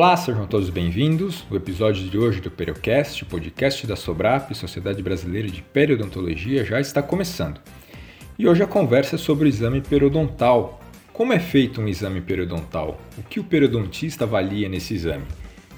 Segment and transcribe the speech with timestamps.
[0.00, 1.44] Olá, sejam todos bem-vindos.
[1.50, 7.02] O episódio de hoje do Periocast, podcast da Sobrap, Sociedade Brasileira de Periodontologia, já está
[7.02, 7.60] começando.
[8.38, 10.80] E hoje a conversa é sobre o exame periodontal.
[11.12, 12.98] Como é feito um exame periodontal?
[13.18, 15.26] O que o periodontista avalia nesse exame?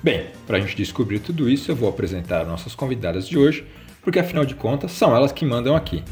[0.00, 3.66] Bem, para a gente descobrir tudo isso, eu vou apresentar nossas convidadas de hoje,
[4.02, 6.04] porque afinal de contas são elas que mandam aqui.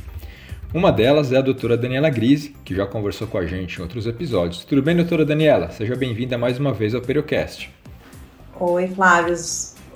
[0.74, 4.04] Uma delas é a doutora Daniela Grise, que já conversou com a gente em outros
[4.04, 4.64] episódios.
[4.64, 5.70] Tudo bem, doutora Daniela?
[5.70, 7.78] Seja bem-vinda mais uma vez ao Periocast.
[8.62, 9.34] Oi, Flávio.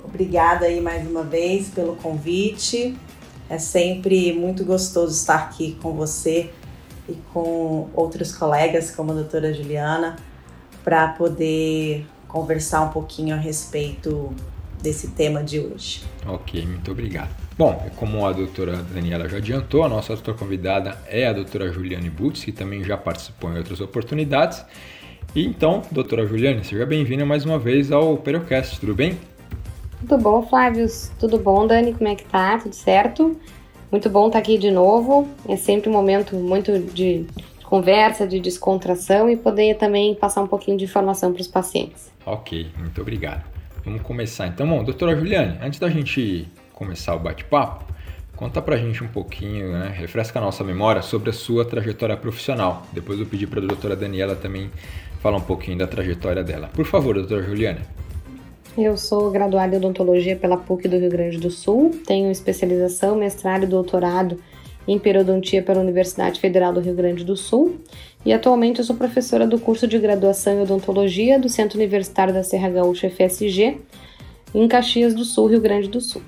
[0.03, 2.95] Obrigada aí mais uma vez pelo convite.
[3.47, 6.49] É sempre muito gostoso estar aqui com você
[7.07, 10.15] e com outros colegas, como a doutora Juliana,
[10.83, 14.33] para poder conversar um pouquinho a respeito
[14.81, 16.03] desse tema de hoje.
[16.25, 17.29] Ok, muito obrigado.
[17.55, 22.09] Bom, como a doutora Daniela já adiantou, a nossa outra convidada é a doutora Juliane
[22.09, 24.65] Butz, que também já participou em outras oportunidades.
[25.35, 29.19] E então, doutora Juliane, seja bem-vinda mais uma vez ao Periocast, tudo bem?
[29.99, 30.87] Tudo bom, Flávio?
[31.19, 31.93] Tudo bom, Dani?
[31.93, 32.57] Como é que tá?
[32.57, 33.37] Tudo certo?
[33.91, 35.27] Muito bom estar aqui de novo.
[35.49, 37.25] É sempre um momento muito de
[37.65, 42.09] conversa, de descontração e poder também passar um pouquinho de informação para os pacientes.
[42.25, 43.43] Ok, muito obrigado.
[43.83, 44.65] Vamos começar então.
[44.65, 47.83] Bom, doutora Juliane, antes da gente começar o bate-papo,
[48.37, 52.85] conta pra gente um pouquinho, né, refresca a nossa memória sobre a sua trajetória profissional.
[52.93, 54.71] Depois eu pedi para a doutora Daniela também
[55.25, 56.69] falar um pouquinho da trajetória dela.
[56.71, 57.81] Por favor, doutora Juliana.
[58.77, 63.63] Eu sou graduada em odontologia pela PUC do Rio Grande do Sul, tenho especialização, mestrado
[63.63, 64.39] e doutorado
[64.87, 67.77] em periodontia pela Universidade Federal do Rio Grande do Sul
[68.23, 72.43] e atualmente eu sou professora do curso de graduação em odontologia do Centro Universitário da
[72.43, 73.79] Serra Gaúcha FSG,
[74.53, 76.21] em Caxias do Sul, Rio Grande do Sul.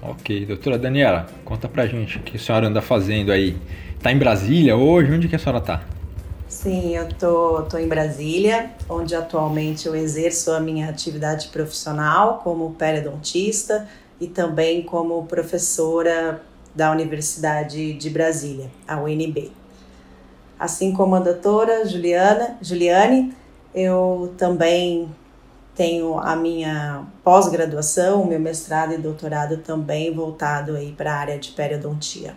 [0.00, 3.54] Ok, doutora Daniela, conta pra gente o que a senhora anda fazendo aí.
[4.02, 5.12] Tá em Brasília hoje?
[5.12, 5.93] Onde que a senhora tá?
[6.54, 12.74] Sim, eu tô, tô em Brasília, onde atualmente eu exerço a minha atividade profissional como
[12.74, 13.88] periodontista
[14.20, 16.40] e também como professora
[16.72, 19.50] da Universidade de Brasília, a UNB.
[20.56, 23.34] Assim como a doutora Juliana, Juliane,
[23.74, 25.12] eu também
[25.74, 31.50] tenho a minha pós-graduação, meu mestrado e doutorado também voltado aí para a área de
[31.50, 32.36] periodontia.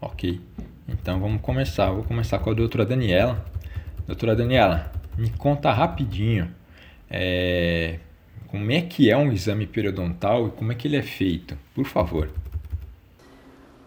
[0.00, 0.40] Ok,
[0.88, 1.90] então vamos começar.
[1.90, 3.44] Vou começar com a doutora Daniela.
[4.06, 6.54] Doutora Daniela, me conta rapidinho
[7.10, 7.98] é,
[8.48, 11.86] como é que é um exame periodontal e como é que ele é feito, por
[11.86, 12.30] favor.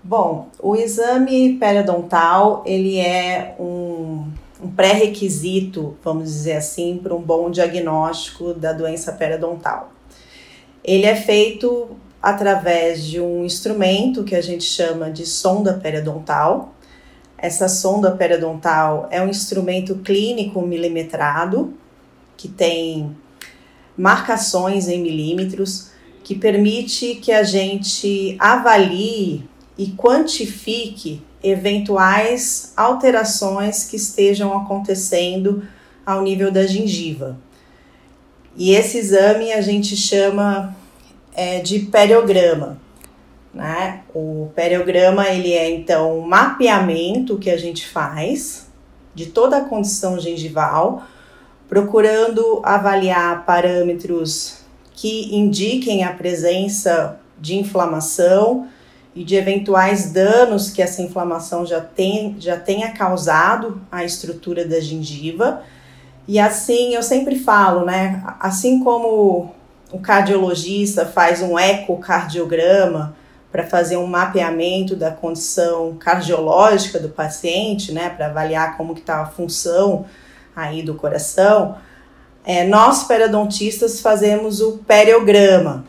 [0.03, 4.31] Bom, o exame periodontal ele é um
[4.62, 9.91] um pré-requisito, vamos dizer assim, para um bom diagnóstico da doença periodontal.
[10.84, 11.90] Ele é feito
[12.22, 16.74] através de um instrumento que a gente chama de sonda periodontal.
[17.37, 21.73] Essa sonda periodontal é um instrumento clínico milimetrado
[22.35, 23.15] que tem
[23.95, 25.91] marcações em milímetros
[26.23, 35.63] que permite que a gente avalie e quantifique eventuais alterações que estejam acontecendo
[36.05, 37.37] ao nível da gengiva.
[38.55, 40.75] E esse exame a gente chama
[41.33, 42.79] é, de periograma.
[43.53, 44.02] Né?
[44.13, 48.68] O periograma ele é então um mapeamento que a gente faz
[49.16, 51.03] de toda a condição gengival,
[51.68, 54.59] procurando avaliar parâmetros
[54.94, 58.68] que indiquem a presença de inflamação,
[59.18, 64.79] e de eventuais danos que essa inflamação já, tem, já tenha causado à estrutura da
[64.79, 65.64] gengiva.
[66.28, 68.24] E assim, eu sempre falo, né?
[68.40, 69.56] Assim como
[69.91, 73.16] o cardiologista faz um ecocardiograma
[73.57, 79.19] para fazer um mapeamento da condição cardiológica do paciente, né, para avaliar como que está
[79.19, 80.06] a função
[80.56, 81.75] aí do coração,
[82.46, 85.88] é, nós periodontistas fazemos o periograma,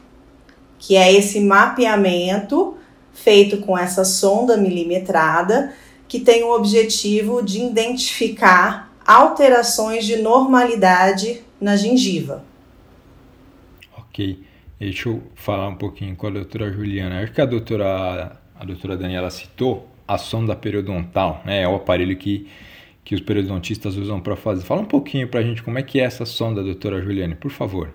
[0.78, 2.74] que é esse mapeamento
[3.12, 5.74] feito com essa sonda milimetrada,
[6.08, 12.42] que tem o objetivo de identificar alterações de normalidade na gengiva.
[13.94, 14.42] Ok,
[14.78, 17.22] deixa eu falar um pouquinho com a doutora Juliana.
[17.22, 21.62] Acho que a doutora, a doutora Daniela citou a sonda periodontal, né?
[21.62, 22.48] É o aparelho que,
[23.04, 24.64] que os periodontistas usam para fazer.
[24.64, 27.50] Fala um pouquinho para a gente como é que é essa sonda, doutora Juliane, por
[27.50, 27.94] favor.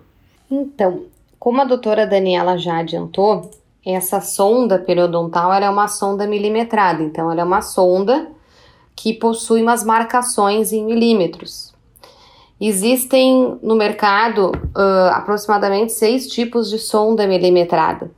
[0.49, 1.05] Então,
[1.39, 3.49] como a doutora Daniela já adiantou,
[3.85, 8.29] essa sonda periodontal é uma sonda milimetrada, então ela é uma sonda
[8.95, 11.72] que possui umas marcações em milímetros.
[12.65, 18.09] Existem no mercado uh, aproximadamente seis tipos de sonda milimetrada.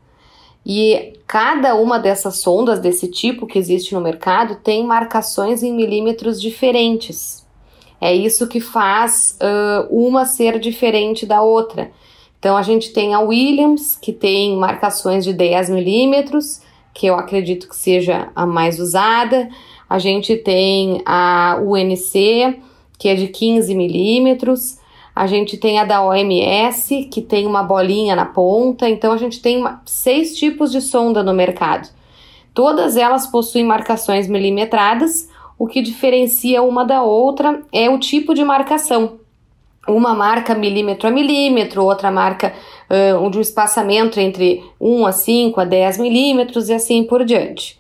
[0.63, 6.39] E cada uma dessas sondas desse tipo que existe no mercado tem marcações em milímetros
[6.39, 7.43] diferentes.
[7.99, 11.89] É isso que faz uh, uma ser diferente da outra.
[12.37, 16.61] Então a gente tem a Williams, que tem marcações de 10 milímetros,
[16.93, 19.49] que eu acredito que seja a mais usada.
[19.89, 22.61] A gente tem a UNC,
[22.97, 24.79] que é de 15 milímetros.
[25.15, 28.89] A gente tem a da OMS, que tem uma bolinha na ponta.
[28.89, 31.87] Então a gente tem uma, seis tipos de sonda no mercado.
[32.53, 35.29] Todas elas possuem marcações milimetradas.
[35.57, 39.19] O que diferencia uma da outra é o tipo de marcação.
[39.87, 42.53] Uma marca milímetro a milímetro, outra marca
[42.89, 47.79] uh, de um espaçamento entre 1 a 5 a 10 milímetros e assim por diante.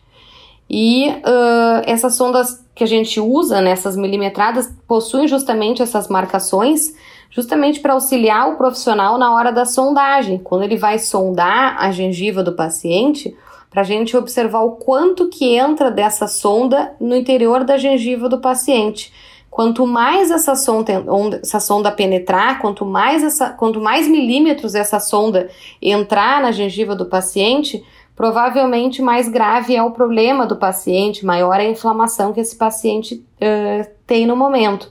[0.69, 6.93] E uh, essas sondas que a gente usa, nessas milimetradas, possuem justamente essas marcações
[7.29, 12.41] justamente para auxiliar o profissional na hora da sondagem, quando ele vai sondar a gengiva
[12.41, 13.35] do paciente,
[13.69, 18.39] para a gente observar o quanto que entra dessa sonda no interior da gengiva do
[18.39, 19.11] paciente.
[19.49, 21.03] Quanto mais essa sonda,
[21.41, 25.49] essa sonda penetrar, quanto mais, essa, quanto mais milímetros essa sonda
[25.81, 27.83] entrar na gengiva do paciente,
[28.15, 33.15] provavelmente mais grave é o problema do paciente, maior é a inflamação que esse paciente
[33.15, 34.89] uh, tem no momento.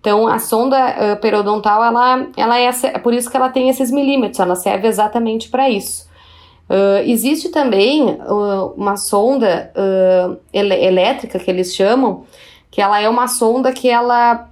[0.00, 3.90] Então, a sonda uh, periodontal, ela, ela é, é por isso que ela tem esses
[3.90, 6.10] milímetros, ela serve exatamente para isso.
[6.68, 8.18] Uh, existe também
[8.76, 9.70] uma sonda
[10.52, 12.24] elétrica que eles chamam,
[12.70, 14.48] que ela é uma sonda que ela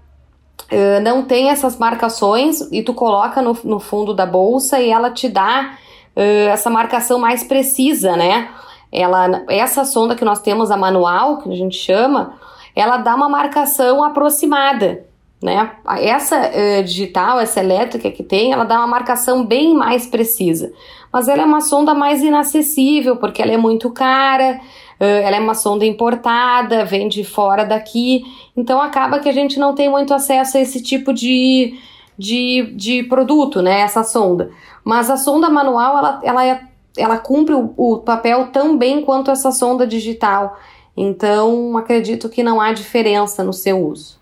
[1.02, 5.28] não tem essas marcações e tu coloca no, no fundo da bolsa e ela te
[5.28, 5.78] dá
[6.22, 8.49] essa marcação mais precisa, né?
[8.93, 12.34] Ela, essa sonda que nós temos, a manual, que a gente chama,
[12.75, 15.05] ela dá uma marcação aproximada
[15.43, 15.70] né?
[16.00, 20.70] Essa uh, digital, essa elétrica que tem, ela dá uma marcação bem mais precisa.
[21.11, 24.61] Mas ela é uma sonda mais inacessível, porque ela é muito cara,
[25.00, 28.23] uh, ela é uma sonda importada, vem de fora daqui,
[28.55, 31.75] então acaba que a gente não tem muito acesso a esse tipo de,
[32.20, 33.81] de, de produto, né?
[33.81, 34.50] Essa sonda.
[34.84, 36.61] Mas a sonda manual, ela, ela, é,
[36.96, 40.61] ela cumpre o, o papel tão bem quanto essa sonda digital.
[40.94, 44.20] Então, acredito que não há diferença no seu uso.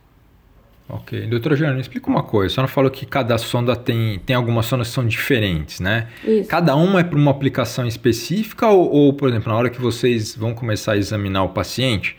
[0.89, 1.27] Ok.
[1.27, 2.53] Doutora Juliana, me explica uma coisa.
[2.53, 6.07] A senhora falou que cada sonda tem, tem algumas sondas que são diferentes, né?
[6.25, 6.49] Isso.
[6.49, 10.37] Cada uma é para uma aplicação específica ou, ou, por exemplo, na hora que vocês
[10.37, 12.17] vão começar a examinar o paciente,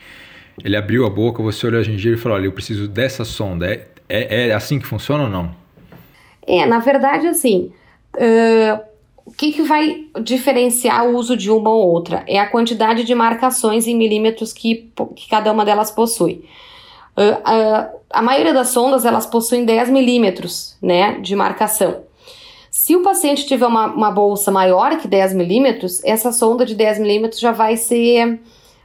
[0.63, 3.65] ele abriu a boca, você olhou a gengiva e falou, olha, eu preciso dessa sonda.
[3.65, 5.55] É, é, é assim que funciona ou não?
[6.49, 7.71] É, na verdade, assim,
[8.15, 8.81] uh,
[9.23, 12.23] o que, que vai diferenciar o uso de uma ou outra?
[12.27, 16.43] É a quantidade de marcações em milímetros que, que cada uma delas possui.
[17.15, 22.01] Uh, uh, a maioria das sondas elas possuem 10 milímetros né, de marcação.
[22.71, 26.97] Se o paciente tiver uma, uma bolsa maior que 10 milímetros, essa sonda de 10
[26.97, 28.39] milímetros já vai ser.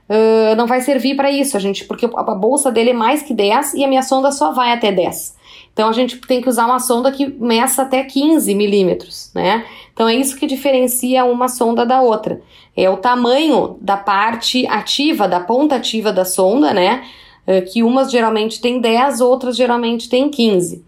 [0.08, 3.32] Uh, não vai servir para isso, a gente, porque a bolsa dele é mais que
[3.32, 5.34] 10 e a minha sonda só vai até 10.
[5.72, 9.64] Então a gente tem que usar uma sonda que meça até 15 milímetros, né?
[9.92, 12.40] Então é isso que diferencia uma sonda da outra.
[12.76, 17.02] É o tamanho da parte ativa, da ponta ativa da sonda, né?
[17.46, 20.84] Eh, que umas geralmente tem 10, outras geralmente tem 15.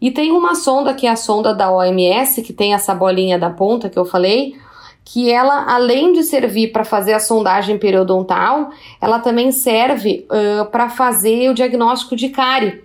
[0.00, 3.50] E tem uma sonda que é a sonda da OMS, que tem essa bolinha da
[3.50, 4.56] ponta que eu falei,
[5.04, 8.70] que ela, além de servir para fazer a sondagem periodontal,
[9.00, 12.82] ela também serve uh, para fazer o diagnóstico de cárie.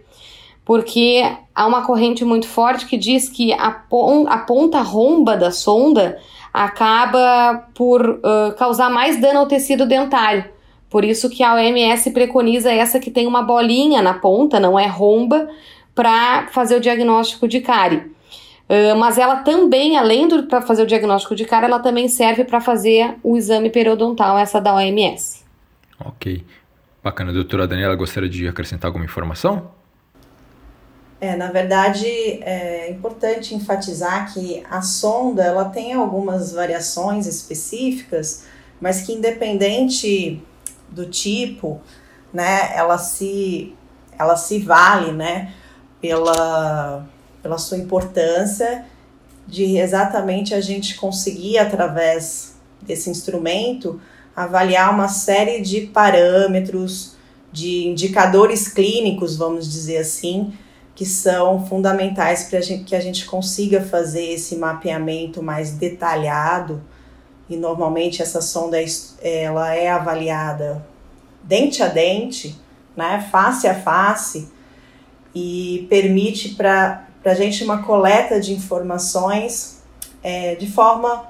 [0.66, 1.24] Porque
[1.56, 6.20] há uma corrente muito forte que diz que a, pon a ponta romba da sonda
[6.54, 10.44] acaba por uh, causar mais dano ao tecido dentário.
[10.90, 14.88] Por isso que a OMS preconiza essa que tem uma bolinha na ponta, não é
[14.88, 15.48] romba,
[15.94, 18.17] para fazer o diagnóstico de cárie.
[18.70, 22.44] Uh, mas ela também, além de para fazer o diagnóstico de cárie, ela também serve
[22.44, 25.44] para fazer o exame periodontal, essa da OMS.
[26.00, 26.46] Ok.
[27.02, 27.32] Bacana.
[27.32, 29.72] Doutora Daniela, gostaria de acrescentar alguma informação?
[31.20, 38.46] É, na verdade, é importante enfatizar que a sonda ela tem algumas variações específicas,
[38.80, 40.44] mas que independente
[40.90, 41.82] do tipo,
[42.32, 43.74] né, ela se,
[44.18, 45.54] ela se vale, né,
[46.00, 47.04] pela,
[47.48, 48.86] pela sua importância
[49.48, 54.02] de exatamente a gente conseguir, através desse instrumento,
[54.36, 57.16] avaliar uma série de parâmetros,
[57.50, 60.54] de indicadores clínicos, vamos dizer assim,
[60.94, 66.84] que são fundamentais para que a gente consiga fazer esse mapeamento mais detalhado.
[67.50, 68.78] E normalmente essa sonda
[69.22, 70.86] ela é avaliada
[71.42, 72.60] dente a dente,
[72.94, 74.50] né, face a face,
[75.34, 79.82] e permite para a gente uma coleta de informações
[80.24, 81.30] é, de forma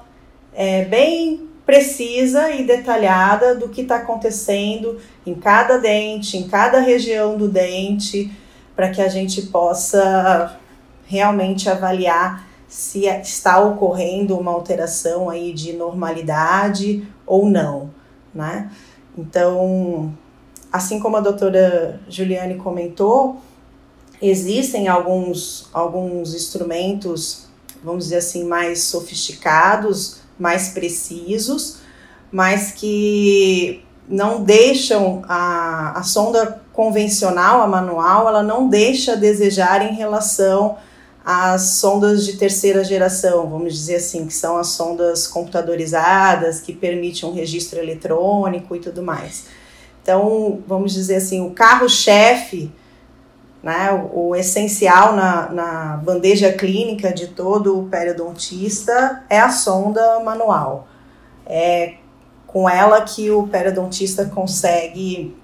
[0.54, 7.36] é, bem precisa e detalhada do que está acontecendo em cada dente, em cada região
[7.36, 8.32] do dente,
[8.74, 10.58] para que a gente possa
[11.06, 17.90] realmente avaliar se está ocorrendo uma alteração aí de normalidade ou não,
[18.34, 18.70] né?
[19.16, 20.12] Então,
[20.72, 23.40] assim como a doutora Juliane comentou,
[24.20, 27.46] existem alguns, alguns instrumentos,
[27.82, 31.78] vamos dizer assim, mais sofisticados, mais precisos,
[32.30, 39.82] mas que não deixam a, a sonda convencional, a manual, ela não deixa a desejar
[39.82, 40.76] em relação
[41.24, 47.28] às sondas de terceira geração, vamos dizer assim, que são as sondas computadorizadas, que permitem
[47.28, 49.44] um registro eletrônico e tudo mais.
[50.02, 52.72] Então, vamos dizer assim, o carro-chefe,
[53.62, 60.20] né, o, o essencial na, na bandeja clínica de todo o periodontista é a sonda
[60.20, 60.86] manual.
[61.46, 61.94] É
[62.46, 65.36] com ela que o periodontista consegue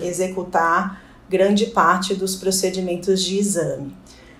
[0.00, 3.94] executar grande parte dos procedimentos de exame.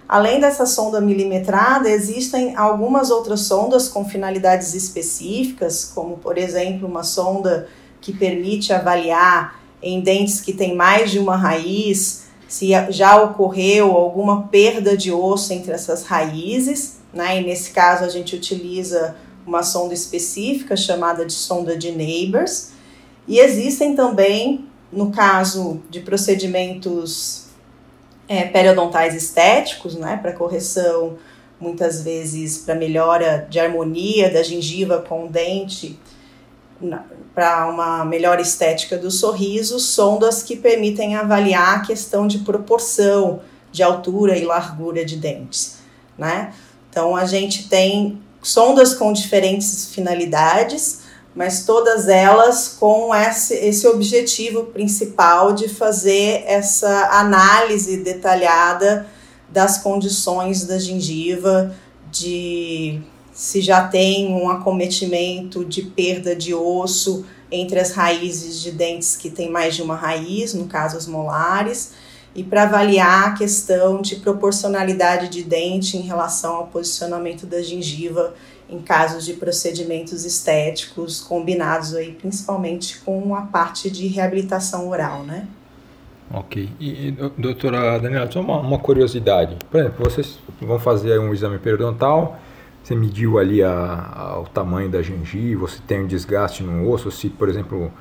[0.09, 7.03] Além dessa sonda milimetrada, existem algumas outras sondas com finalidades específicas, como por exemplo uma
[7.03, 7.69] sonda
[8.01, 14.49] que permite avaliar em dentes que têm mais de uma raiz se já ocorreu alguma
[14.49, 17.41] perda de osso entre essas raízes, né?
[17.41, 19.15] E nesse caso a gente utiliza
[19.47, 22.71] uma sonda específica chamada de sonda de Neighbors.
[23.27, 27.49] E existem também, no caso de procedimentos
[28.27, 31.19] é, periodontais estéticos, né, para correção,
[31.61, 35.99] muitas vezes para melhora de harmonia da gengiva com o dente,
[37.39, 43.81] para uma melhor estética do sorriso, sondas que permitem avaliar a questão de proporção de
[43.81, 45.77] altura e largura de dentes,
[46.19, 46.53] né?
[46.91, 51.03] Então a gente tem sondas com diferentes finalidades,
[51.33, 59.07] mas todas elas com esse, esse objetivo principal de fazer essa análise detalhada
[59.49, 61.73] das condições da gengiva,
[62.11, 63.01] de
[63.39, 69.31] se já tem um acometimento de perda de osso entre as raízes de dentes que
[69.31, 71.95] tem mais de uma raiz, no caso as molares,
[72.35, 78.35] e para avaliar a questão de proporcionalidade de dente em relação ao posicionamento da gengiva
[78.69, 85.47] em casos de procedimentos estéticos combinados aí principalmente com a parte de reabilitação oral, né?
[86.35, 86.69] Ok.
[86.81, 89.57] E, doutora Daniela, só uma, uma curiosidade.
[89.71, 92.37] Por exemplo, vocês vão fazer um exame periodontal,
[92.89, 97.11] você mediu ali a, a, o tamanho da gengiva, você tem um desgaste no osso,
[97.11, 97.93] se, por exemplo,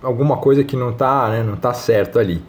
[0.00, 2.40] alguma coisa que não está né, não tá certo ali.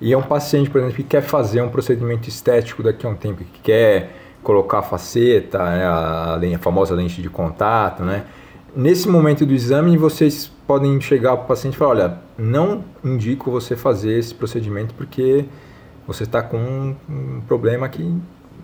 [0.00, 3.14] E é um paciente, por exemplo, que quer fazer um procedimento estético daqui a um
[3.14, 4.10] tempo, que quer
[4.42, 8.24] colocar a faceta, né, a, a, famosa lente de contato, né?
[8.76, 13.50] Nesse momento do exame, vocês podem chegar para o paciente e falar, olha, não indico
[13.50, 15.46] você fazer esse procedimento porque
[16.06, 18.02] você está com um, problema que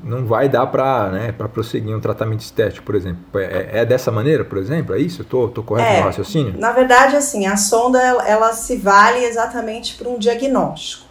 [0.05, 3.41] não vai dar para né, prosseguir um tratamento estético, por exemplo.
[3.41, 4.95] É, é dessa maneira, por exemplo?
[4.95, 5.23] É isso?
[5.23, 6.55] Estou tô, tô correto é, no raciocínio?
[6.59, 11.07] Na verdade, assim, a sonda ela, ela se vale exatamente para um diagnóstico.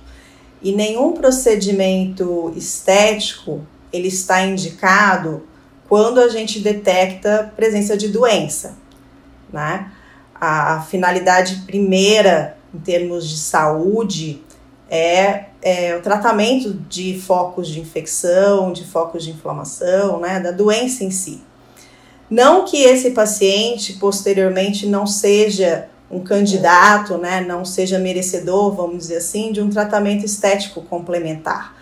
[0.61, 5.43] E nenhum procedimento estético ele está indicado
[5.89, 8.77] quando a gente detecta presença de doença,
[9.51, 9.91] né?
[10.33, 14.43] A, a finalidade primeira em termos de saúde
[14.89, 21.05] é, é, o tratamento de focos de infecção, de focos de inflamação, né, da doença
[21.05, 21.41] em si.
[22.29, 29.17] Não que esse paciente posteriormente não seja um candidato, né, não seja merecedor, vamos dizer
[29.17, 31.73] assim, de um tratamento estético complementar.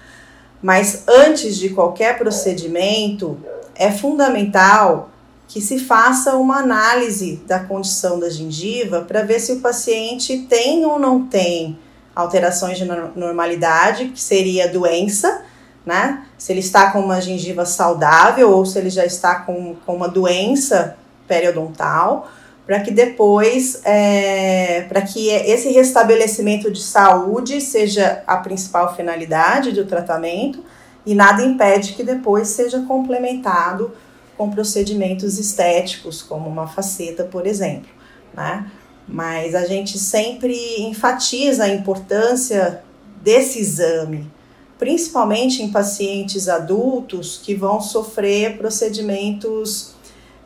[0.61, 3.35] Mas antes de qualquer procedimento,
[3.73, 5.09] é fundamental
[5.47, 10.85] que se faça uma análise da condição da gengiva para ver se o paciente tem
[10.85, 11.77] ou não tem
[12.15, 15.43] alterações de normalidade, que seria doença,
[15.85, 16.25] né?
[16.37, 20.07] Se ele está com uma gengiva saudável ou se ele já está com, com uma
[20.07, 22.29] doença periodontal
[22.65, 29.85] para que depois, é, para que esse restabelecimento de saúde seja a principal finalidade do
[29.85, 30.63] tratamento
[31.05, 33.91] e nada impede que depois seja complementado
[34.37, 37.89] com procedimentos estéticos, como uma faceta, por exemplo,
[38.33, 38.71] né?
[39.07, 42.83] Mas a gente sempre enfatiza a importância
[43.21, 44.31] desse exame,
[44.79, 49.95] principalmente em pacientes adultos que vão sofrer procedimentos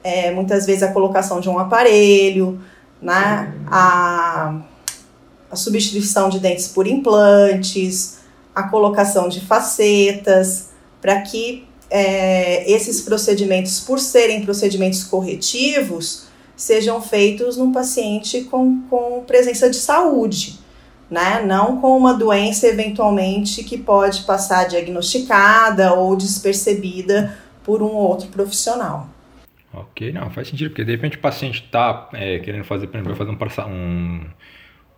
[0.05, 2.61] é, muitas vezes a colocação de um aparelho,
[3.01, 3.55] né?
[3.65, 4.61] a,
[5.49, 8.19] a substituição de dentes por implantes,
[8.53, 10.69] a colocação de facetas,
[11.01, 19.23] para que é, esses procedimentos, por serem procedimentos corretivos, sejam feitos num paciente com, com
[19.25, 20.59] presença de saúde.
[21.09, 21.43] né?
[21.45, 29.09] Não com uma doença eventualmente que pode passar diagnosticada ou despercebida por um outro profissional.
[29.73, 33.15] Ok, não, faz sentido, porque de repente o paciente está é, querendo fazer, por exemplo,
[33.15, 34.25] fazer um,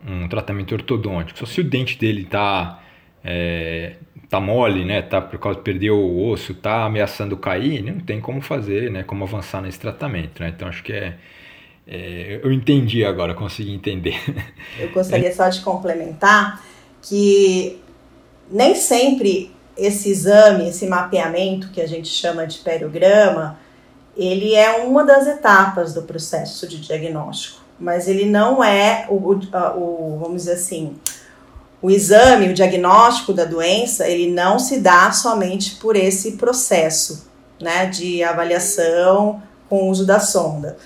[0.05, 2.79] um, um, tratamento ortodôntico, só se o dente dele está
[3.23, 3.95] é,
[4.29, 8.39] tá mole, né, tá por causa perdeu o osso, tá ameaçando cair, não tem como
[8.39, 10.49] fazer, né, como avançar nesse tratamento, né?
[10.55, 11.17] Então acho que é,
[11.87, 14.19] é eu entendi agora, consegui entender.
[14.77, 16.63] Eu gostaria só de complementar
[17.01, 17.79] que
[18.51, 23.57] nem sempre esse exame, esse mapeamento que a gente chama de periograma,
[24.15, 30.19] ele é uma das etapas do processo de diagnóstico, mas ele não é o, o,
[30.19, 30.95] vamos dizer assim,
[31.81, 37.27] o exame, o diagnóstico da doença, ele não se dá somente por esse processo,
[37.61, 40.77] né, de avaliação com o uso da sonda.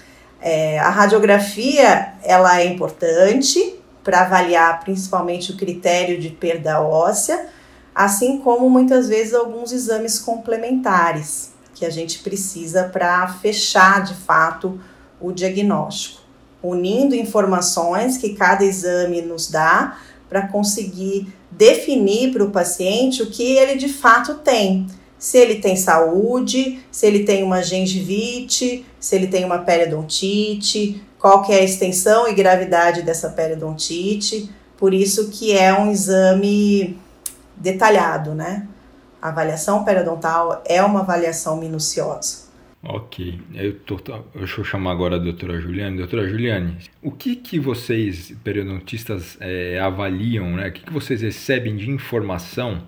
[0.42, 7.48] É, a radiografia, ela é importante para avaliar principalmente o critério de perda óssea,
[7.94, 14.80] assim como muitas vezes alguns exames complementares que a gente precisa para fechar de fato
[15.20, 16.22] o diagnóstico,
[16.64, 23.44] unindo informações que cada exame nos dá para conseguir definir para o paciente o que
[23.44, 24.88] ele de fato tem.
[25.22, 31.44] Se ele tem saúde, se ele tem uma gengivite, se ele tem uma periodontite, qual
[31.44, 34.50] que é a extensão e gravidade dessa periodontite.
[34.76, 36.98] Por isso que é um exame
[37.56, 38.68] detalhado, né?
[39.22, 42.50] A avaliação periodontal é uma avaliação minuciosa.
[42.84, 44.00] Ok, eu tô,
[44.34, 45.98] deixa eu chamar agora a doutora Juliane.
[45.98, 50.70] Doutora Juliane, o que, que vocês, periodontistas, é, avaliam, né?
[50.70, 52.88] o que, que vocês recebem de informação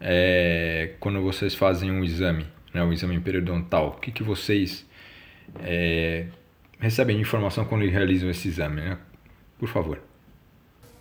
[0.00, 2.82] é, quando vocês fazem um exame, né?
[2.82, 3.88] um exame periodontal?
[3.88, 4.86] O que, que vocês
[5.62, 6.26] é,
[6.78, 8.80] recebem de informação quando realizam esse exame?
[8.80, 8.98] Né?
[9.58, 10.00] Por favor.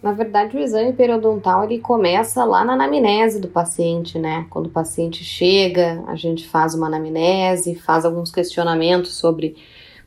[0.02, 4.46] Na verdade, o exame periodontal ele começa lá na anamnese do paciente, né?
[4.50, 9.58] Quando o paciente chega, a gente faz uma anamnese, faz alguns questionamentos sobre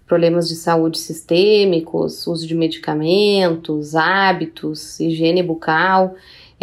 [0.07, 6.15] problemas de saúde sistêmicos, uso de medicamentos, hábitos, higiene bucal.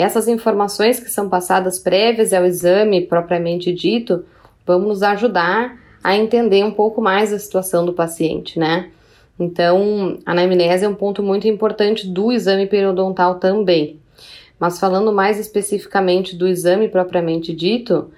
[0.01, 4.23] Essas informações que são passadas prévias ao exame propriamente dito
[4.65, 8.89] vão nos ajudar a entender um pouco mais a situação do paciente, né?
[9.37, 13.99] Então, a anamnese é um ponto muito importante do exame periodontal também.
[14.59, 18.11] Mas falando mais especificamente do exame propriamente dito,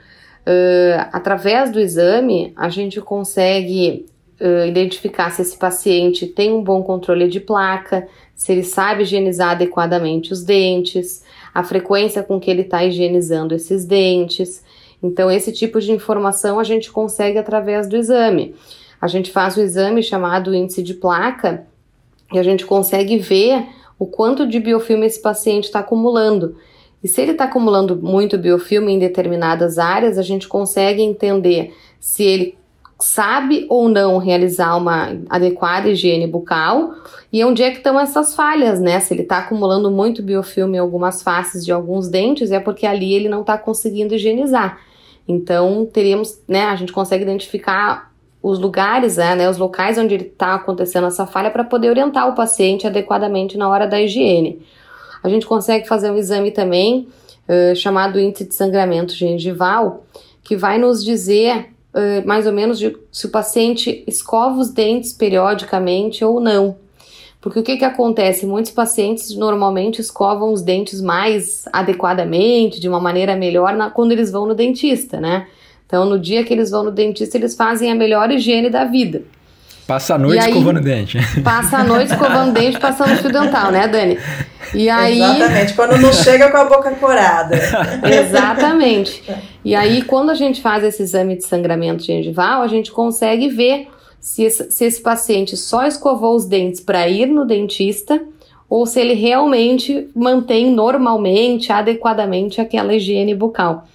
[0.46, 4.06] uh, através do exame a gente consegue
[4.40, 9.52] uh, identificar se esse paciente tem um bom controle de placa, se ele sabe higienizar
[9.52, 14.64] adequadamente os dentes, a frequência com que ele está higienizando esses dentes.
[15.02, 18.56] Então, esse tipo de informação a gente consegue através do exame
[19.02, 21.66] a gente faz o exame chamado índice de placa
[22.32, 23.66] e a gente consegue ver
[23.98, 26.56] o quanto de biofilme esse paciente está acumulando.
[27.04, 32.24] E se ele está acumulando muito biofilme em determinadas áreas, a gente consegue entender se
[32.24, 32.58] ele
[33.04, 36.94] sabe ou não realizar uma adequada higiene bucal
[37.34, 39.00] e onde é que estão essas falhas, né?
[39.00, 43.14] Se ele está acumulando muito biofilme em algumas faces de alguns dentes, é porque ali
[43.14, 44.80] ele não está conseguindo higienizar.
[45.28, 48.12] Então, teríamos, né, a gente consegue identificar
[48.42, 52.36] os lugares, né, né os locais onde está acontecendo essa falha para poder orientar o
[52.36, 54.62] paciente adequadamente na hora da higiene.
[55.24, 57.08] A gente consegue fazer um exame também
[57.48, 60.04] uh, chamado índice de sangramento gengival,
[60.44, 61.72] que vai nos dizer
[62.26, 66.78] mais ou menos de, se o paciente escova os dentes periodicamente ou não.
[67.42, 68.46] Porque o que, que acontece?
[68.46, 74.32] Muitos pacientes normalmente escovam os dentes mais adequadamente, de uma maneira melhor, na, quando eles
[74.32, 75.48] vão no dentista, né?
[75.88, 79.24] Então, no dia que eles vão no dentista, eles fazem a melhor higiene da vida.
[79.88, 81.18] Passa a noite aí, escovando dente.
[81.44, 84.18] Passa a noite escovando dente, passando fio dental, né, Dani?
[84.74, 85.22] E aí...
[85.22, 87.56] Exatamente, quando não chega com a boca corada.
[88.08, 89.24] Exatamente.
[89.66, 93.88] E aí, quando a gente faz esse exame de sangramento gengival, a gente consegue ver
[94.20, 98.22] se esse, se esse paciente só escovou os dentes para ir no dentista
[98.70, 103.86] ou se ele realmente mantém normalmente, adequadamente aquela higiene bucal.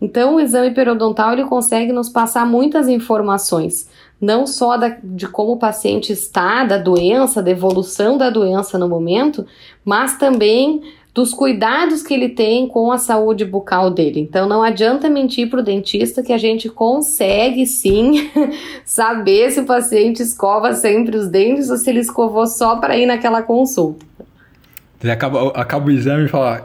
[0.00, 3.88] Então, o exame periodontal ele consegue nos passar muitas informações,
[4.20, 8.88] não só da, de como o paciente está, da doença, da evolução da doença no
[8.88, 9.46] momento,
[9.84, 10.82] mas também
[11.12, 14.20] dos cuidados que ele tem com a saúde bucal dele.
[14.20, 18.30] Então não adianta mentir para o dentista que a gente consegue sim
[18.84, 23.06] saber se o paciente escova sempre os dentes ou se ele escovou só para ir
[23.06, 24.06] naquela consulta.
[25.02, 26.64] Acaba, acaba o exame e fala,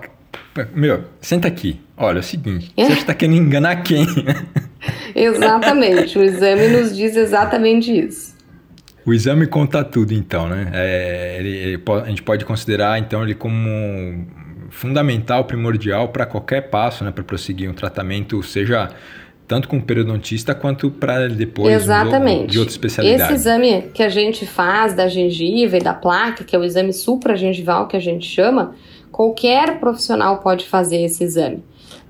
[0.73, 1.79] meu, senta aqui.
[1.97, 4.05] Olha, é o seguinte, você está querendo enganar quem?
[5.15, 8.35] exatamente, o exame nos diz exatamente isso.
[9.05, 10.71] O exame conta tudo, então, né?
[10.73, 14.25] É, ele, ele, a gente pode considerar, então, ele como
[14.69, 18.89] fundamental, primordial para qualquer passo, né, para prosseguir um tratamento, seja
[19.47, 22.51] tanto com o periodontista quanto para depois Exatamente.
[22.51, 23.23] de outra especialidade.
[23.23, 26.91] Esse exame que a gente faz da gengiva e da placa, que é o exame
[26.91, 28.73] supragengival que a gente chama,
[29.11, 31.63] qualquer profissional pode fazer esse exame.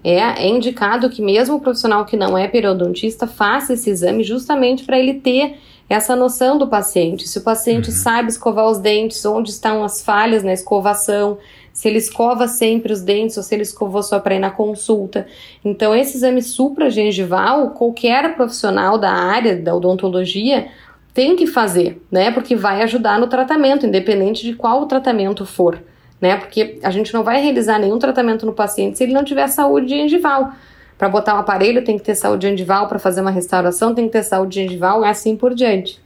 [0.08, 4.84] É, é indicado que mesmo o profissional que não é periodontista faça esse exame justamente
[4.84, 5.56] para ele ter
[5.90, 7.28] essa noção do paciente.
[7.28, 7.96] Se o paciente uhum.
[7.96, 11.40] sabe escovar os dentes, onde estão as falhas na escovação,
[11.74, 15.26] se ele escova sempre os dentes ou se ele escovou só para ir na consulta.
[15.64, 20.68] Então, esse exame supragengival, qualquer profissional da área da odontologia
[21.16, 22.30] tem que fazer, né?
[22.30, 25.82] Porque vai ajudar no tratamento, independente de qual o tratamento for,
[26.20, 26.38] né?
[26.38, 29.90] Porque a gente não vai realizar nenhum tratamento no paciente se ele não tiver saúde
[29.90, 30.52] gengival.
[30.98, 34.14] Para botar um aparelho tem que ter saúde gengival, para fazer uma restauração tem que
[34.14, 36.00] ter saúde gengival e assim por diante.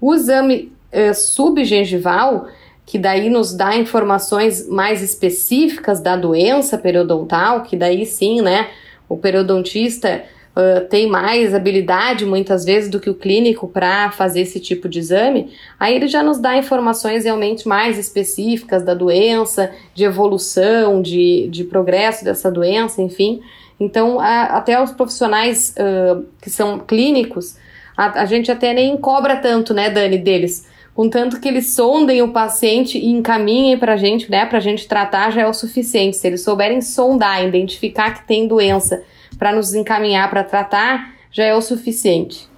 [0.00, 2.46] O exame eh, subgengival
[2.84, 8.68] que daí nos dá informações mais específicas da doença periodontal, que daí sim, né,
[9.08, 10.24] o periodontista
[10.56, 14.98] uh, tem mais habilidade muitas vezes do que o clínico para fazer esse tipo de
[14.98, 21.48] exame, aí ele já nos dá informações realmente mais específicas da doença, de evolução, de,
[21.48, 23.40] de progresso dessa doença, enfim.
[23.78, 27.56] Então, a, até os profissionais uh, que são clínicos,
[27.96, 32.32] a, a gente até nem cobra tanto, né, Dani, deles contanto que eles sondem o
[32.32, 36.16] paciente e encaminhem para a gente, né, para a gente tratar, já é o suficiente.
[36.16, 39.02] Se eles souberem sondar, identificar que tem doença
[39.38, 42.48] para nos encaminhar para tratar, já é o suficiente.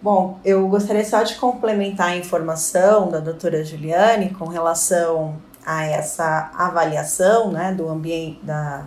[0.00, 6.50] Bom, eu gostaria só de complementar a informação da doutora Juliane com relação a essa
[6.54, 8.84] avaliação né, do ambiente, da,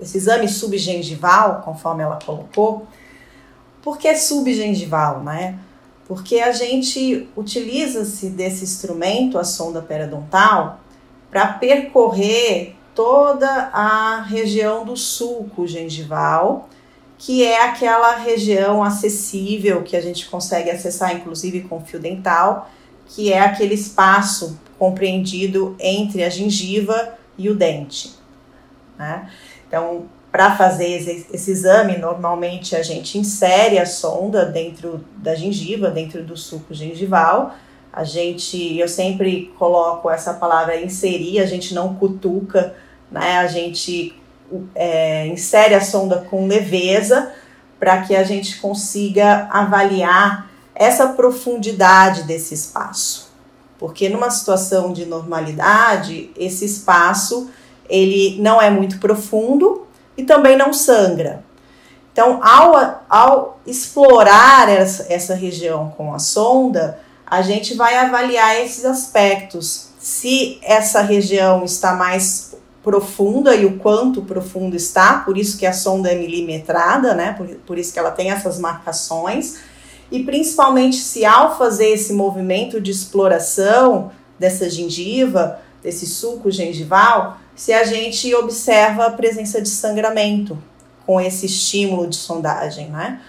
[0.00, 2.86] esse exame subgengival, conforme ela colocou.
[3.82, 5.58] Por que subgengival, né?
[6.10, 10.80] porque a gente utiliza-se desse instrumento, a sonda periodontal,
[11.30, 16.68] para percorrer toda a região do sulco gengival,
[17.16, 22.70] que é aquela região acessível que a gente consegue acessar, inclusive com fio dental,
[23.06, 28.16] que é aquele espaço compreendido entre a gengiva e o dente.
[28.98, 29.30] Né?
[29.66, 30.86] Então, para fazer
[31.32, 37.54] esse, exame, normalmente a gente insere a sonda dentro da gengiva, dentro do suco gengival.
[37.90, 42.74] A gente, eu sempre coloco essa palavra inserir, a gente não cutuca,
[43.10, 43.38] né?
[43.38, 44.14] A gente
[44.74, 47.32] é, insere a sonda com leveza
[47.78, 53.30] para que a gente consiga avaliar essa profundidade desse espaço.
[53.78, 57.50] Porque numa situação de normalidade, esse espaço
[57.88, 59.86] ele não é muito profundo,
[60.20, 61.42] e também não sangra.
[62.12, 68.84] Então, ao, ao explorar essa, essa região com a sonda, a gente vai avaliar esses
[68.84, 69.88] aspectos.
[69.98, 72.49] Se essa região está mais
[72.82, 77.34] profunda e o quanto profundo está, por isso que a sonda é milimetrada, né?
[77.34, 79.58] Por, por isso que ela tem essas marcações.
[80.10, 87.72] E principalmente se ao fazer esse movimento de exploração dessa gengiva, desse suco gengival, se
[87.72, 90.58] a gente observa a presença de sangramento
[91.06, 93.20] com esse estímulo de sondagem, né?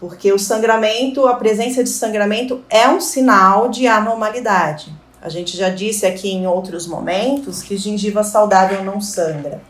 [0.00, 4.92] Porque o sangramento, a presença de sangramento é um sinal de anormalidade.
[5.20, 9.60] A gente já disse aqui em outros momentos que gengiva saudável não sangra.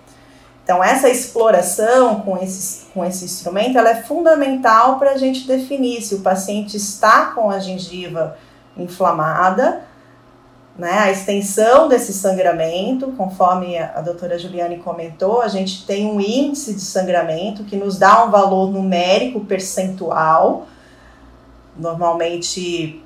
[0.62, 6.02] Então, essa exploração com esse, com esse instrumento ela é fundamental para a gente definir
[6.02, 8.37] se o paciente está com a gengiva
[8.76, 9.88] inflamada
[10.78, 16.72] né, a extensão desse sangramento, conforme a, doutora Juliane comentou, a gente tem um índice
[16.72, 20.68] de sangramento que nos dá um valor numérico percentual,
[21.76, 23.02] normalmente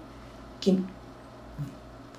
[0.60, 0.84] que,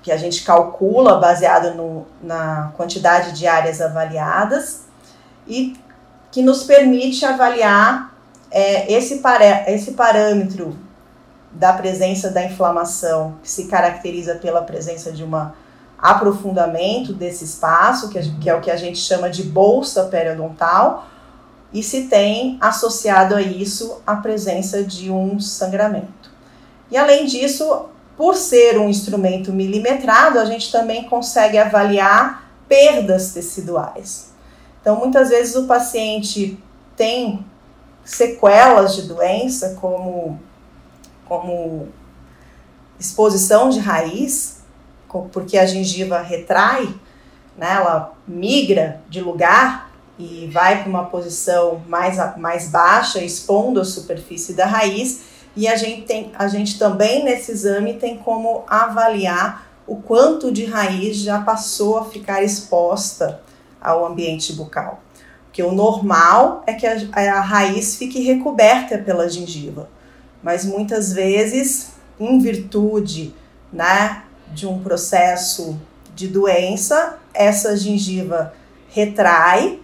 [0.04, 4.82] que a gente calcula baseado no, na quantidade de áreas avaliadas
[5.48, 5.74] e
[6.30, 8.14] que nos permite avaliar
[8.50, 10.76] é, esse, para, esse parâmetro
[11.50, 15.30] da presença da inflamação, que se caracteriza pela presença de um
[15.98, 21.06] aprofundamento desse espaço, que, que é o que a gente chama de bolsa periodontal,
[21.72, 26.30] e se tem associado a isso a presença de um sangramento.
[26.90, 27.86] E além disso,
[28.16, 34.32] por ser um instrumento milimetrado, a gente também consegue avaliar perdas teciduais.
[34.80, 36.58] Então, muitas vezes o paciente
[36.96, 37.44] tem
[38.04, 40.38] sequelas de doença, como
[41.26, 41.88] como
[42.98, 44.62] exposição de raiz,
[45.32, 46.94] porque a gengiva retrai,
[47.56, 53.84] né, ela migra de lugar e vai para uma posição mais, mais baixa, expondo a
[53.84, 55.22] superfície da raiz,
[55.56, 60.64] e a gente, tem, a gente também nesse exame tem como avaliar o quanto de
[60.64, 63.40] raiz já passou a ficar exposta
[63.80, 65.02] ao ambiente bucal.
[65.44, 69.88] Porque o normal é que a, a raiz fique recoberta pela gengiva,
[70.42, 73.32] mas muitas vezes, em virtude
[73.72, 75.78] né, de um processo
[76.14, 78.52] de doença, essa gengiva
[78.88, 79.80] retrai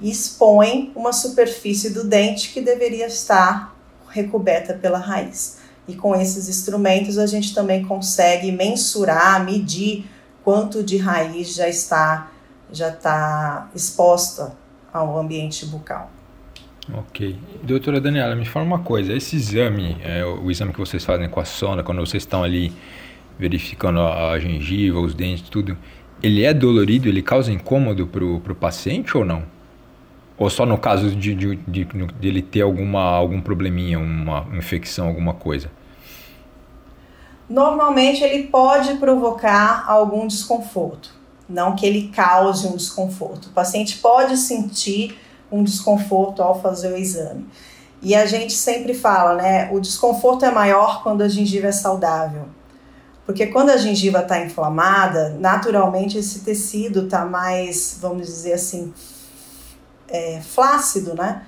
[0.00, 3.77] e expõe uma superfície do dente que deveria estar
[4.10, 5.58] recoberta pela raiz.
[5.86, 10.04] E com esses instrumentos a gente também consegue mensurar, medir
[10.44, 12.30] quanto de raiz já está
[12.70, 14.52] já está exposta
[14.92, 16.10] ao ambiente bucal.
[16.92, 17.36] Ok.
[17.62, 19.12] Doutora Daniela, me fala uma coisa.
[19.12, 22.72] Esse exame, é, o exame que vocês fazem com a sonda, quando vocês estão ali
[23.38, 25.76] verificando a, a gengiva, os dentes, tudo,
[26.22, 29.42] ele é dolorido, ele causa incômodo para o paciente ou não?
[30.38, 35.08] Ou só no caso de, de, de, de, ele ter alguma, algum probleminha, uma infecção,
[35.08, 35.70] alguma coisa?
[37.48, 41.12] Normalmente ele pode provocar algum desconforto,
[41.48, 43.46] não que ele cause um desconforto.
[43.46, 45.18] O paciente pode sentir
[45.50, 47.46] um desconforto ao fazer o exame.
[48.00, 49.70] E a gente sempre fala, né?
[49.72, 52.44] O desconforto é maior quando a gengiva é saudável.
[53.26, 58.92] Porque quando a gengiva está inflamada, naturalmente esse tecido está mais, vamos dizer assim,
[60.08, 61.42] é, flácido, né?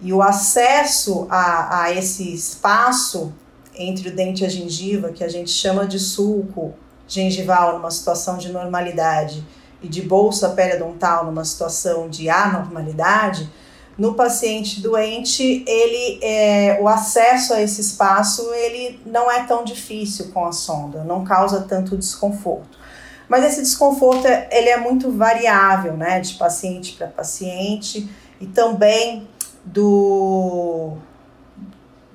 [0.00, 3.32] E o acesso a, a esse espaço
[3.74, 6.74] entre o dente e a gengiva, que a gente chama de sulco
[7.06, 9.44] gengival numa situação de normalidade
[9.82, 13.50] e de bolsa periodontal numa situação de anormalidade,
[13.96, 20.30] no paciente doente, ele é, o acesso a esse espaço ele não é tão difícil
[20.32, 22.83] com a sonda, não causa tanto desconforto.
[23.28, 28.08] Mas esse desconforto ele é muito variável, né, de paciente para paciente
[28.40, 29.26] e também
[29.64, 30.92] do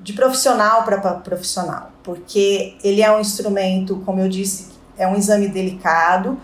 [0.02, 5.48] de profissional para profissional, porque ele é um instrumento, como eu disse, é um exame
[5.48, 6.40] delicado.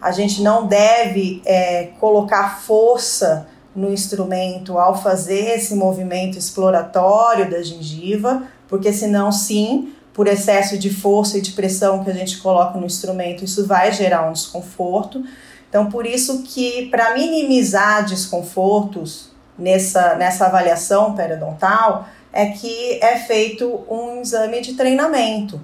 [0.00, 7.62] A gente não deve é, colocar força no instrumento ao fazer esse movimento exploratório da
[7.62, 12.76] gengiva, porque senão sim, por excesso de força e de pressão que a gente coloca
[12.76, 15.22] no instrumento, isso vai gerar um desconforto.
[15.68, 23.84] Então, por isso que para minimizar desconfortos nessa, nessa avaliação periodontal, é que é feito
[23.88, 25.60] um exame de treinamento.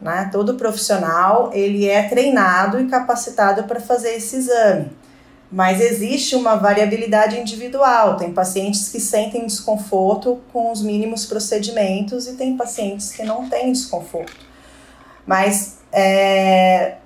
[0.00, 0.30] Né?
[0.32, 4.90] Todo profissional ele é treinado e capacitado para fazer esse exame
[5.50, 8.16] mas existe uma variabilidade individual.
[8.16, 13.72] Tem pacientes que sentem desconforto com os mínimos procedimentos e tem pacientes que não têm
[13.72, 14.44] desconforto.
[15.24, 16.96] Mas é,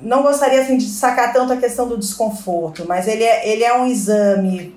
[0.00, 3.78] não gostaria assim, de sacar tanto a questão do desconforto, mas ele é, ele é
[3.78, 4.76] um exame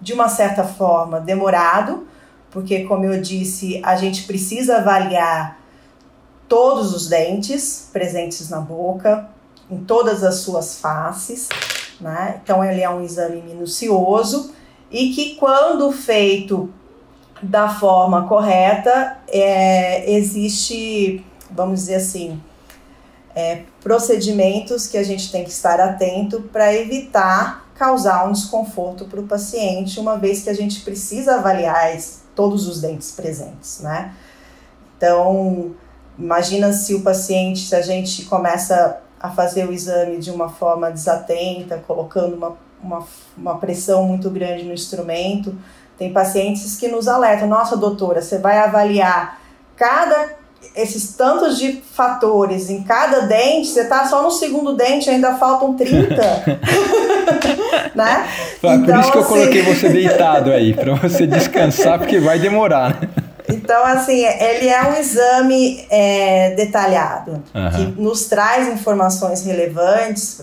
[0.00, 2.06] de uma certa forma demorado,
[2.50, 5.58] porque, como eu disse, a gente precisa avaliar
[6.46, 9.28] todos os dentes presentes na boca,
[9.70, 11.48] em todas as suas faces.
[12.00, 12.40] Né?
[12.42, 14.52] Então, ele é um exame minucioso
[14.90, 16.72] e que, quando feito
[17.42, 22.40] da forma correta, é, existe, vamos dizer assim,
[23.34, 29.20] é, procedimentos que a gente tem que estar atento para evitar causar um desconforto para
[29.20, 31.96] o paciente, uma vez que a gente precisa avaliar
[32.34, 34.14] todos os dentes presentes, né?
[34.96, 35.74] Então,
[36.16, 40.90] imagina se o paciente, se a gente começa a fazer o exame de uma forma
[40.90, 45.54] desatenta, colocando uma, uma, uma pressão muito grande no instrumento.
[45.96, 49.40] Tem pacientes que nos alertam: nossa, doutora, você vai avaliar
[49.76, 50.44] cada
[50.76, 55.74] esses tantos de fatores em cada dente, você tá só no segundo dente, ainda faltam
[55.74, 56.16] 30.
[57.94, 58.28] né?
[58.60, 59.34] Por então, isso que eu assim...
[59.34, 63.23] coloquei você deitado aí, para você descansar, porque vai demorar, né?
[63.48, 67.70] Então, assim, ele é um exame é, detalhado, uhum.
[67.70, 70.40] que nos traz informações relevantes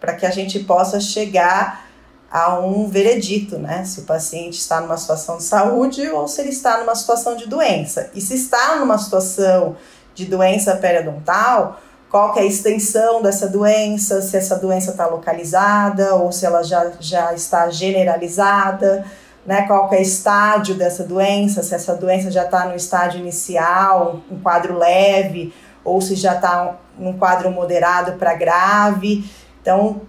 [0.00, 1.86] para que a gente possa chegar
[2.30, 3.84] a um veredito, né?
[3.84, 7.48] Se o paciente está numa situação de saúde ou se ele está numa situação de
[7.48, 8.10] doença.
[8.12, 9.76] E se está numa situação
[10.14, 11.80] de doença periodontal,
[12.10, 16.62] qual que é a extensão dessa doença, se essa doença está localizada ou se ela
[16.62, 19.04] já, já está generalizada
[19.46, 24.20] né, qual é o estágio dessa doença, se essa doença já está no estágio inicial,
[24.30, 25.52] um quadro leve,
[25.84, 29.24] ou se já está num quadro moderado para grave.
[29.60, 30.00] Então,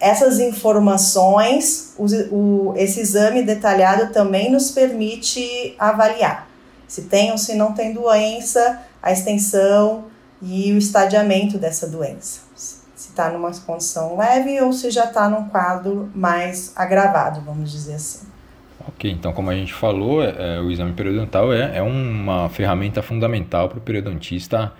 [0.00, 6.52] essas informações, o, o, esse exame detalhado também nos permite avaliar
[6.92, 10.04] se tem ou se não tem doença, a extensão
[10.42, 12.40] e o estadiamento dessa doença.
[12.54, 17.94] Se está numa condição leve ou se já está num quadro mais agravado, vamos dizer
[17.94, 18.26] assim.
[18.88, 23.02] Ok, então como a gente falou, é, é, o exame periodontal é, é uma ferramenta
[23.02, 24.72] fundamental para o periodontista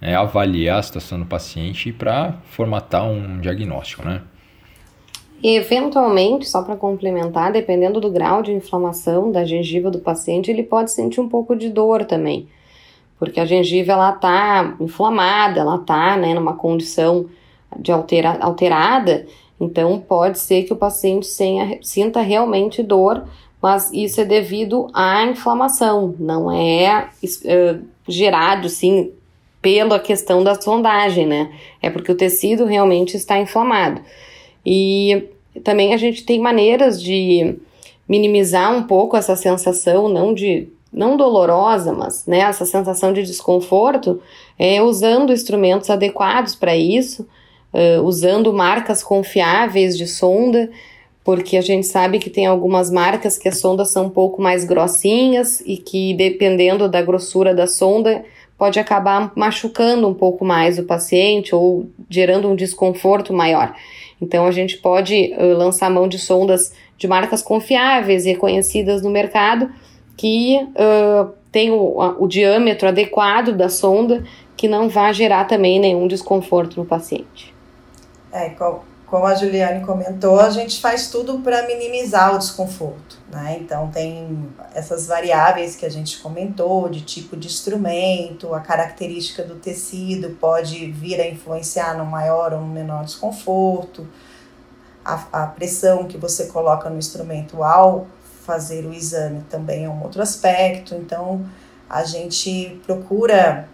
[0.00, 4.22] é, avaliar a situação do paciente para formatar um diagnóstico, né?
[5.42, 10.62] E, eventualmente, só para complementar, dependendo do grau de inflamação da gengiva do paciente, ele
[10.62, 12.48] pode sentir um pouco de dor também,
[13.18, 17.26] porque a gengiva ela tá inflamada, ela tá, né, numa condição
[17.78, 19.26] de altera alterada,
[19.64, 23.24] então pode ser que o paciente senha, sinta realmente dor,
[23.60, 29.10] mas isso é devido à inflamação, não é uh, gerado, sim,
[29.62, 31.50] pela questão da sondagem, né?
[31.80, 34.02] É porque o tecido realmente está inflamado.
[34.64, 35.28] E
[35.62, 37.56] também a gente tem maneiras de
[38.06, 44.20] minimizar um pouco essa sensação, não de não dolorosa, mas né, essa sensação de desconforto,
[44.58, 47.26] é usando instrumentos adequados para isso,
[47.74, 50.70] uh, usando marcas confiáveis de sonda,
[51.24, 54.64] porque a gente sabe que tem algumas marcas que as sondas são um pouco mais
[54.64, 58.24] grossinhas e que, dependendo da grossura da sonda,
[58.56, 63.74] pode acabar machucando um pouco mais o paciente ou gerando um desconforto maior.
[64.20, 69.10] Então a gente pode uh, lançar mão de sondas de marcas confiáveis e reconhecidas no
[69.10, 69.70] mercado
[70.16, 74.22] que uh, tem o, o diâmetro adequado da sonda
[74.56, 77.53] que não vai gerar também nenhum desconforto no paciente.
[78.34, 78.50] É,
[79.06, 83.58] como a Juliane comentou, a gente faz tudo para minimizar o desconforto, né?
[83.60, 89.54] Então tem essas variáveis que a gente comentou, de tipo de instrumento, a característica do
[89.54, 94.04] tecido pode vir a influenciar no maior ou no menor desconforto,
[95.04, 98.08] a, a pressão que você coloca no instrumento ao
[98.44, 100.96] fazer o exame também é um outro aspecto.
[100.96, 101.46] Então
[101.88, 103.68] a gente procura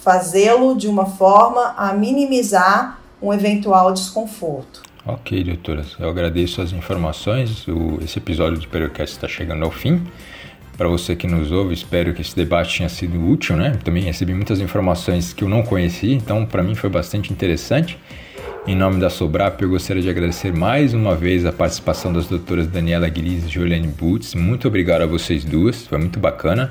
[0.00, 4.82] fazê-lo de uma forma a minimizar um eventual desconforto.
[5.06, 5.84] Ok, doutora.
[5.98, 7.66] Eu agradeço as informações.
[7.66, 10.02] O, esse episódio do Periocast está chegando ao fim.
[10.76, 13.76] Para você que nos ouve, espero que esse debate tenha sido útil, né?
[13.82, 17.98] Também recebi muitas informações que eu não conhecia, então para mim foi bastante interessante.
[18.64, 22.66] Em nome da Sobrap, eu gostaria de agradecer mais uma vez a participação das doutoras
[22.66, 24.34] Daniela Gris e Juliane Butz.
[24.34, 26.70] Muito obrigado a vocês duas, foi muito bacana.